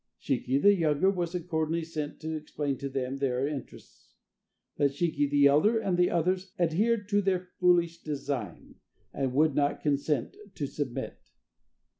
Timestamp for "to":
2.21-2.35, 2.79-2.89, 7.09-7.21, 10.55-10.65